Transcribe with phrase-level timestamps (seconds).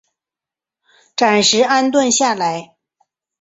[1.15, 2.75] 暂时安顿下来